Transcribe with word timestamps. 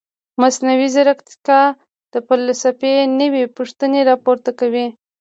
مصنوعي 0.41 0.87
ځیرکتیا 0.95 1.61
د 2.13 2.15
فلسفې 2.27 2.93
نوې 3.19 3.43
پوښتنې 3.57 3.99
راپورته 4.09 4.51
کوي. 4.59 4.85